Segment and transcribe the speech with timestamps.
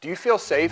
[0.00, 0.70] Do you feel safe?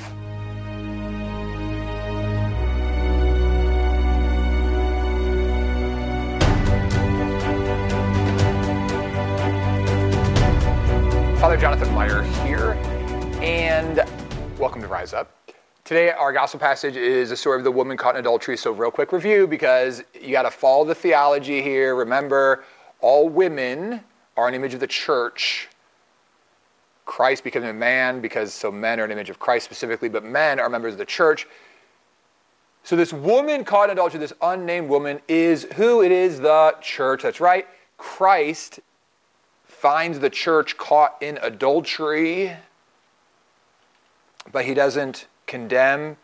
[11.40, 12.74] Father Jonathan Meyer here,
[13.42, 13.96] and
[14.60, 15.32] welcome to Rise Up.
[15.82, 18.56] Today, our gospel passage is the story of the woman caught in adultery.
[18.56, 21.96] So, real quick review because you got to follow the theology here.
[21.96, 22.62] Remember,
[23.00, 24.04] all women
[24.36, 25.68] are an image of the church.
[27.06, 30.60] Christ becoming a man because so men are an image of Christ specifically, but men
[30.60, 31.46] are members of the church.
[32.82, 36.02] So, this woman caught in adultery, this unnamed woman, is who?
[36.02, 37.22] It is the church.
[37.22, 37.66] That's right.
[37.96, 38.80] Christ
[39.64, 42.52] finds the church caught in adultery,
[44.52, 46.16] but he doesn't condemn,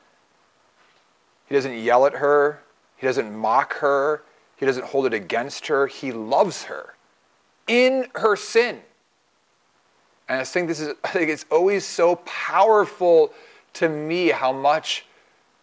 [1.46, 2.62] he doesn't yell at her,
[2.96, 4.22] he doesn't mock her,
[4.56, 5.86] he doesn't hold it against her.
[5.86, 6.94] He loves her
[7.66, 8.80] in her sin.
[10.32, 13.34] And I think this is, I think it's always so powerful
[13.74, 15.04] to me how much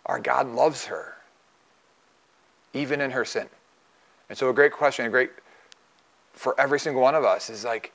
[0.05, 1.15] our God loves her,
[2.75, 3.47] even in her sin.
[4.29, 5.31] And so, a great question, a great
[6.33, 7.93] for every single one of us is like,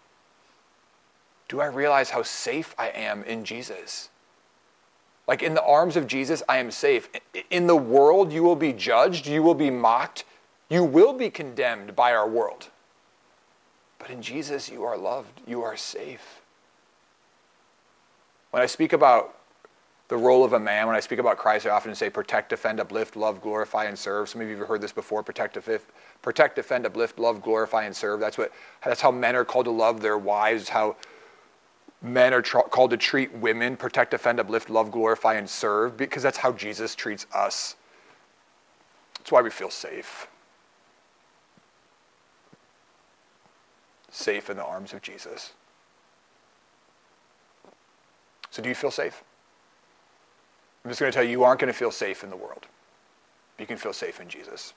[1.49, 4.09] do I realize how safe I am in Jesus?
[5.29, 7.09] Like in the arms of Jesus, I am safe.
[7.51, 10.25] In the world, you will be judged, you will be mocked,
[10.69, 12.71] you will be condemned by our world.
[14.01, 16.41] But in Jesus, you are loved, you are safe.
[18.55, 19.37] When I speak about
[20.07, 22.79] the role of a man, when I speak about Christ, I often say protect, defend,
[22.79, 24.29] uplift, love, glorify, and serve.
[24.29, 25.59] Some of you have heard this before protect,
[26.23, 28.21] protect, defend, uplift, love, glorify, and serve.
[28.21, 28.53] That's, what,
[28.85, 30.95] that's how men are called to love their wives, how
[32.01, 36.39] men are called to treat women protect, defend, uplift, love, glorify, and serve because that's
[36.39, 37.75] how Jesus treats us.
[39.19, 40.29] That's why we feel safe.
[44.13, 45.55] Safe in the arms of Jesus.
[48.55, 49.23] So, do you feel safe?
[50.85, 52.67] I'm just going to tell you, you aren't going to feel safe in the world.
[53.59, 54.75] You can feel safe in Jesus.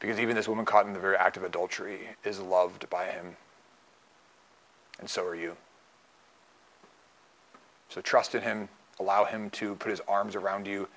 [0.00, 3.36] Because even this woman caught in the very act of adultery is loved by him
[5.02, 5.56] and so are you.
[7.88, 10.88] So trust in Him, allow Him to put His arms around you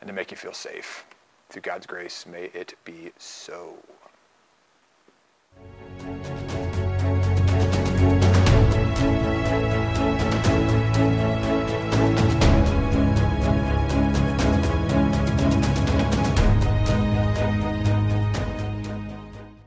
[0.00, 1.06] and to make you feel safe.
[1.48, 3.76] Through God's grace, may it be so.